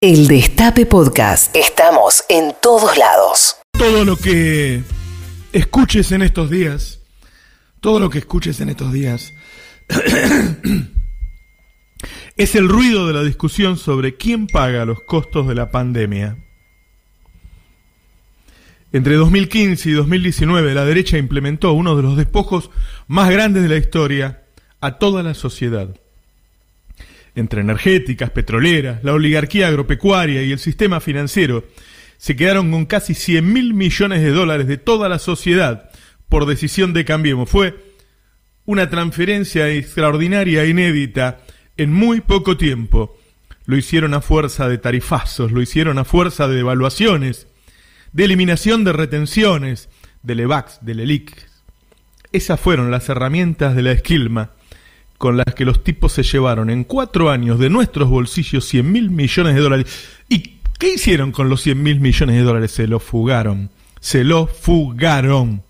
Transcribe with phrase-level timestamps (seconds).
[0.00, 1.56] El Destape Podcast.
[1.56, 3.56] Estamos en todos lados.
[3.76, 4.84] Todo lo que
[5.52, 7.00] escuches en estos días,
[7.80, 9.34] todo lo que escuches en estos días,
[12.36, 16.36] es el ruido de la discusión sobre quién paga los costos de la pandemia.
[18.92, 22.70] Entre 2015 y 2019, la derecha implementó uno de los despojos
[23.08, 24.44] más grandes de la historia
[24.80, 25.88] a toda la sociedad
[27.38, 31.64] entre energéticas, petroleras, la oligarquía agropecuaria y el sistema financiero,
[32.16, 35.90] se quedaron con casi 100 mil millones de dólares de toda la sociedad
[36.28, 37.48] por decisión de Cambiemos.
[37.48, 37.76] Fue
[38.64, 41.40] una transferencia extraordinaria e inédita
[41.76, 43.16] en muy poco tiempo.
[43.64, 47.46] Lo hicieron a fuerza de tarifazos, lo hicieron a fuerza de devaluaciones,
[48.12, 49.88] de eliminación de retenciones,
[50.22, 51.48] del EVAX, del ELIC.
[52.32, 54.52] Esas fueron las herramientas de la esquilma
[55.18, 59.10] con las que los tipos se llevaron en cuatro años de nuestros bolsillos 100 mil
[59.10, 59.86] millones de dólares.
[60.28, 62.70] ¿Y qué hicieron con los 100 mil millones de dólares?
[62.70, 63.70] Se lo fugaron.
[63.98, 65.62] Se lo fugaron.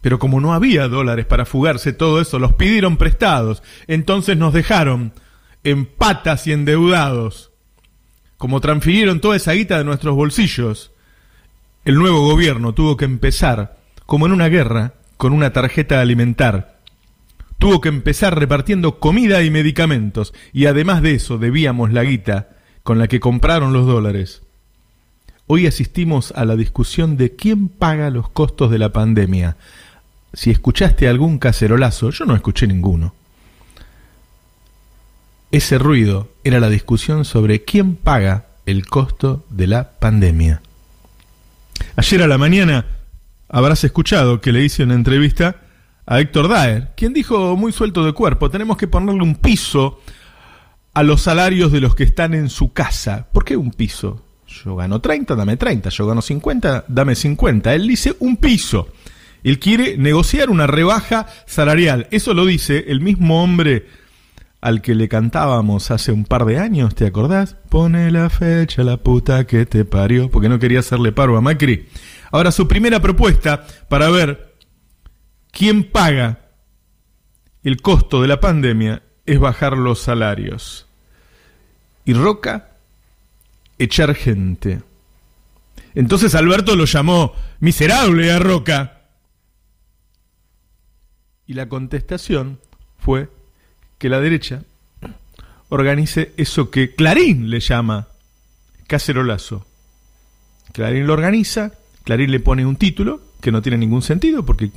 [0.00, 3.64] Pero como no había dólares para fugarse todo eso, los pidieron prestados.
[3.88, 5.12] Entonces nos dejaron
[5.64, 7.50] en patas y endeudados.
[8.36, 10.92] Como transfirieron toda esa guita de nuestros bolsillos,
[11.84, 16.77] el nuevo gobierno tuvo que empezar, como en una guerra, con una tarjeta alimentar
[17.58, 22.50] tuvo que empezar repartiendo comida y medicamentos, y además de eso debíamos la guita
[22.82, 24.42] con la que compraron los dólares.
[25.46, 29.56] Hoy asistimos a la discusión de quién paga los costos de la pandemia.
[30.32, 33.14] Si escuchaste algún cacerolazo, yo no escuché ninguno.
[35.50, 40.60] Ese ruido era la discusión sobre quién paga el costo de la pandemia.
[41.96, 42.84] Ayer a la mañana
[43.48, 45.67] habrás escuchado que le hice una entrevista
[46.10, 50.00] a Héctor Daer, quien dijo muy suelto de cuerpo, tenemos que ponerle un piso
[50.94, 53.28] a los salarios de los que están en su casa.
[53.30, 54.24] ¿Por qué un piso?
[54.46, 57.74] Yo gano 30, dame 30, yo gano 50, dame 50.
[57.74, 58.88] Él dice un piso.
[59.44, 62.08] Él quiere negociar una rebaja salarial.
[62.10, 63.86] Eso lo dice el mismo hombre
[64.62, 67.54] al que le cantábamos hace un par de años, ¿te acordás?
[67.68, 71.86] Pone la fecha, la puta que te parió, porque no quería hacerle paro a Macri.
[72.32, 74.47] Ahora, su primera propuesta para ver
[75.58, 76.38] ¿Quién paga
[77.64, 80.86] el costo de la pandemia es bajar los salarios.
[82.04, 82.76] Y Roca,
[83.76, 84.82] echar gente.
[85.96, 89.00] Entonces Alberto lo llamó miserable a Roca.
[91.44, 92.60] Y la contestación
[93.00, 93.28] fue
[93.98, 94.62] que la derecha
[95.70, 98.06] organice eso que Clarín le llama
[98.86, 99.66] cacerolazo.
[100.72, 101.72] Clarín lo organiza,
[102.04, 104.70] Clarín le pone un título que no tiene ningún sentido porque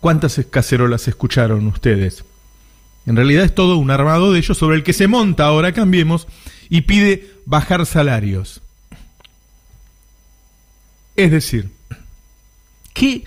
[0.00, 2.24] ¿Cuántas cacerolas escucharon ustedes?
[3.06, 6.28] En realidad es todo un armado de ellos sobre el que se monta ahora Cambiemos
[6.68, 8.60] y pide bajar salarios.
[11.16, 11.70] Es decir,
[12.92, 13.24] ¿qué,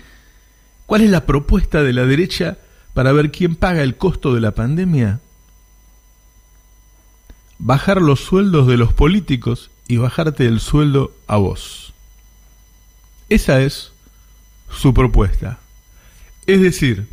[0.86, 2.58] ¿cuál es la propuesta de la derecha
[2.94, 5.20] para ver quién paga el costo de la pandemia?
[7.58, 11.94] Bajar los sueldos de los políticos y bajarte el sueldo a vos.
[13.30, 13.92] Esa es
[14.70, 15.61] su propuesta.
[16.48, 17.08] Es decir,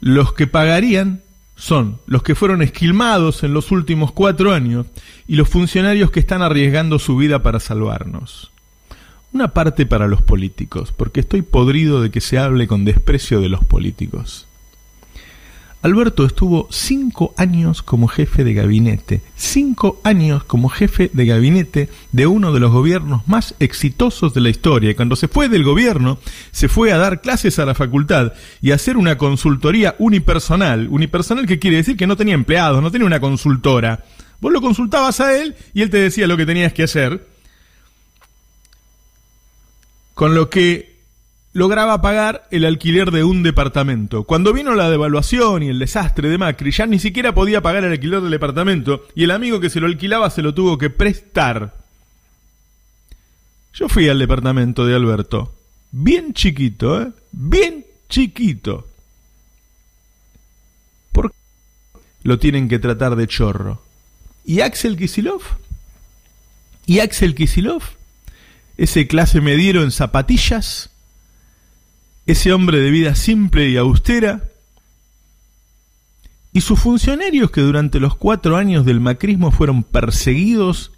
[0.00, 1.22] los que pagarían
[1.56, 4.86] son los que fueron esquilmados en los últimos cuatro años
[5.28, 8.50] y los funcionarios que están arriesgando su vida para salvarnos.
[9.32, 13.50] Una parte para los políticos, porque estoy podrido de que se hable con desprecio de
[13.50, 14.46] los políticos.
[15.82, 22.26] Alberto estuvo cinco años como jefe de gabinete, cinco años como jefe de gabinete de
[22.26, 24.94] uno de los gobiernos más exitosos de la historia.
[24.94, 26.18] Cuando se fue del gobierno,
[26.50, 30.86] se fue a dar clases a la facultad y a hacer una consultoría unipersonal.
[30.90, 34.04] Unipersonal que quiere decir que no tenía empleados, no tenía una consultora.
[34.40, 37.26] Vos lo consultabas a él y él te decía lo que tenías que hacer.
[40.12, 40.89] Con lo que
[41.52, 44.24] lograba pagar el alquiler de un departamento.
[44.24, 47.92] Cuando vino la devaluación y el desastre de Macri, ya ni siquiera podía pagar el
[47.92, 51.74] alquiler del departamento y el amigo que se lo alquilaba se lo tuvo que prestar.
[53.74, 55.54] Yo fui al departamento de Alberto,
[55.90, 57.12] bien chiquito, ¿eh?
[57.32, 58.86] Bien chiquito.
[61.12, 61.36] ¿Por qué
[62.24, 63.82] lo tienen que tratar de chorro?
[64.44, 65.42] ¿Y Axel Kisilov?
[66.86, 67.82] ¿Y Axel Kisilov?
[68.76, 70.90] Ese clase mediero en zapatillas
[72.30, 74.44] ese hombre de vida simple y austera,
[76.52, 80.92] y sus funcionarios que durante los cuatro años del macrismo fueron perseguidos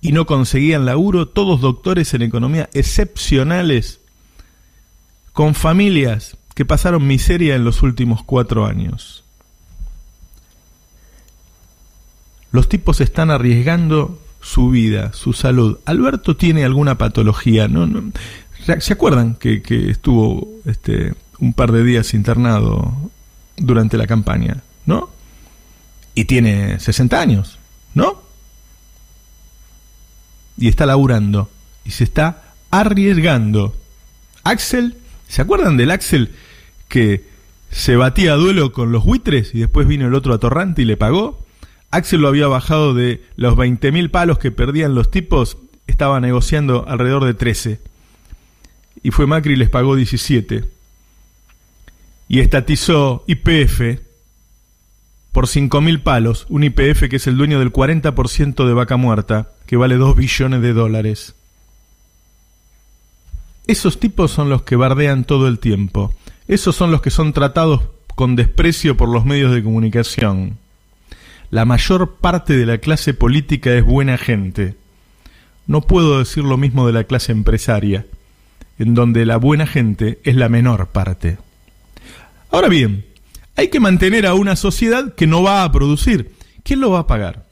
[0.00, 4.00] y no conseguían laburo, todos doctores en economía excepcionales,
[5.32, 9.24] con familias que pasaron miseria en los últimos cuatro años.
[12.50, 15.78] Los tipos están arriesgando su vida, su salud.
[15.86, 17.88] Alberto tiene alguna patología, ¿no?
[18.78, 23.10] Se acuerdan que, estuvo este, un par de días internado
[23.56, 25.10] durante la campaña, ¿no?
[26.14, 27.58] Y tiene 60 años,
[27.94, 28.22] ¿no?
[30.56, 31.50] Y está laburando
[31.84, 33.74] y se está arriesgando.
[34.44, 34.96] Axel,
[35.28, 36.32] ¿se acuerdan del Axel
[36.88, 37.24] que
[37.70, 40.96] se batía a duelo con los buitres y después vino el otro atorrante y le
[40.96, 41.42] pagó?
[41.90, 47.24] Axel lo había bajado de los 20.000 palos que perdían los tipos, estaba negociando alrededor
[47.24, 47.91] de 13.
[49.02, 50.64] Y fue Macri y les pagó 17.
[52.28, 54.00] Y estatizó IPF
[55.32, 59.76] por 5.000 palos, un IPF que es el dueño del 40% de vaca muerta, que
[59.76, 61.34] vale 2 billones de dólares.
[63.66, 66.14] Esos tipos son los que bardean todo el tiempo.
[66.48, 67.82] Esos son los que son tratados
[68.14, 70.58] con desprecio por los medios de comunicación
[71.52, 74.74] la mayor parte de la clase política es buena gente.
[75.66, 78.06] No puedo decir lo mismo de la clase empresaria,
[78.82, 81.38] en donde la buena gente es la menor parte.
[82.50, 83.06] Ahora bien,
[83.54, 86.34] hay que mantener a una sociedad que no va a producir.
[86.64, 87.46] ¿Quién lo va a pagar?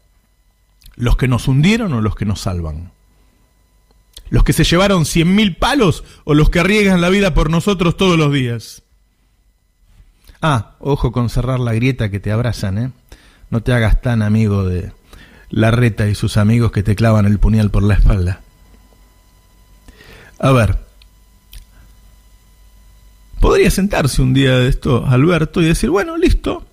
[0.97, 2.91] ¿Los que nos hundieron o los que nos salvan?
[4.29, 7.97] ¿Los que se llevaron cien mil palos o los que arriesgan la vida por nosotros
[7.97, 8.83] todos los días?
[10.43, 12.91] Ah, ojo con cerrar la grieta que te abrazan, ¿eh?
[13.51, 14.91] No te hagas tan amigo de
[15.49, 18.41] la reta y sus amigos que te clavan el puñal por la espalda.
[20.41, 20.80] A ver,
[23.41, 26.65] podría sentarse un día de esto Alberto y decir, bueno, listo,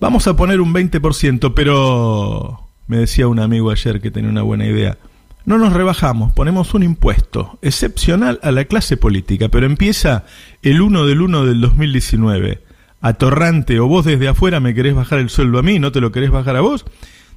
[0.00, 4.64] vamos a poner un 20%, pero me decía un amigo ayer que tenía una buena
[4.64, 4.96] idea,
[5.44, 10.24] no nos rebajamos, ponemos un impuesto excepcional a la clase política, pero empieza
[10.62, 12.62] el 1 del 1 del 2019
[13.00, 16.12] atorrante o vos desde afuera me querés bajar el sueldo a mí, no te lo
[16.12, 16.84] querés bajar a vos,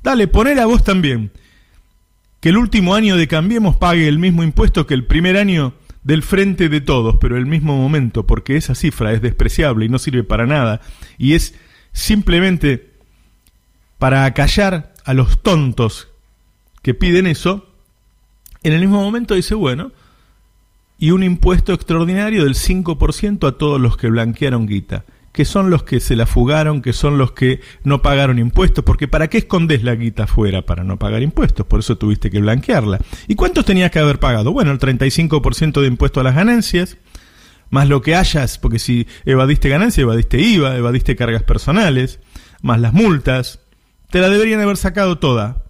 [0.04, 1.32] dale, ponele a vos también.
[2.40, 5.74] Que el último año de Cambiemos pague el mismo impuesto que el primer año
[6.10, 10.00] del frente de todos, pero el mismo momento, porque esa cifra es despreciable y no
[10.00, 10.82] sirve para nada,
[11.20, 11.54] y es
[11.92, 12.94] simplemente
[14.00, 16.08] para acallar a los tontos
[16.82, 17.70] que piden eso,
[18.64, 19.92] en el mismo momento dice, bueno,
[20.98, 25.06] y un impuesto extraordinario del 5% a todos los que blanquearon guita
[25.40, 29.08] que son los que se la fugaron, que son los que no pagaron impuestos, porque
[29.08, 30.66] ¿para qué escondes la guita afuera?
[30.66, 33.00] Para no pagar impuestos, por eso tuviste que blanquearla.
[33.26, 34.52] ¿Y cuántos tenías que haber pagado?
[34.52, 36.98] Bueno, el 35% de impuesto a las ganancias,
[37.70, 42.20] más lo que hayas, porque si evadiste ganancias, evadiste IVA, evadiste cargas personales,
[42.62, 43.62] más las multas,
[44.10, 45.64] te la deberían haber sacado toda.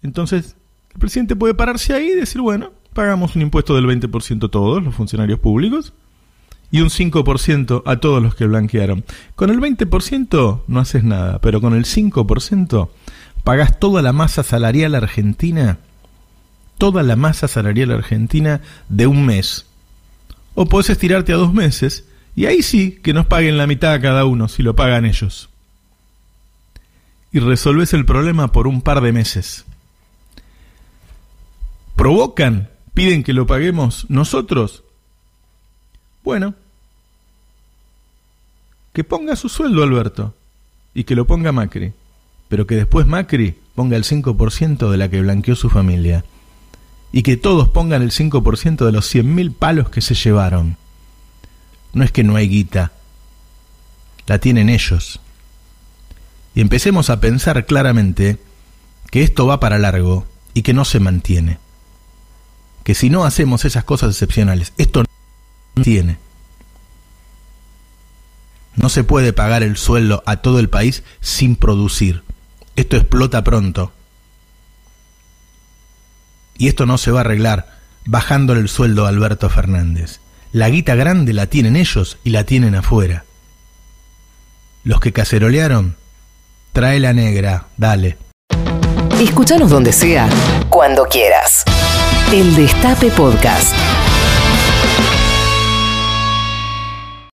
[0.00, 0.54] Entonces,
[0.94, 4.94] el presidente puede pararse ahí y decir, bueno, pagamos un impuesto del 20% todos los
[4.94, 5.92] funcionarios públicos,
[6.72, 9.04] y un 5% a todos los que blanquearon.
[9.36, 12.88] Con el 20% no haces nada, pero con el 5%
[13.44, 15.78] pagás toda la masa salarial argentina,
[16.78, 19.66] toda la masa salarial argentina de un mes.
[20.54, 24.00] O podés estirarte a dos meses y ahí sí que nos paguen la mitad a
[24.00, 25.50] cada uno si lo pagan ellos.
[27.32, 29.66] Y resolves el problema por un par de meses.
[31.96, 32.70] ¿Provocan?
[32.94, 34.84] ¿Piden que lo paguemos nosotros?
[36.24, 36.54] Bueno,
[38.92, 40.34] que ponga su sueldo Alberto
[40.94, 41.92] y que lo ponga Macri,
[42.48, 46.24] pero que después Macri ponga el 5% de la que blanqueó su familia
[47.12, 50.76] y que todos pongan el 5% de los 100.000 palos que se llevaron.
[51.92, 52.92] No es que no hay guita,
[54.26, 55.20] la tienen ellos.
[56.54, 58.38] Y empecemos a pensar claramente
[59.10, 61.58] que esto va para largo y que no se mantiene.
[62.84, 65.04] Que si no hacemos esas cosas excepcionales, esto
[65.74, 66.18] no tiene.
[68.76, 72.22] No se puede pagar el sueldo a todo el país sin producir.
[72.76, 73.92] Esto explota pronto.
[76.56, 80.20] Y esto no se va a arreglar bajándole el sueldo a Alberto Fernández.
[80.52, 83.24] La guita grande la tienen ellos y la tienen afuera.
[84.84, 85.96] Los que cacerolearon,
[86.72, 88.18] trae la negra, dale.
[89.20, 90.28] Escúchanos donde sea,
[90.68, 91.64] cuando quieras.
[92.32, 93.74] El Destape Podcast.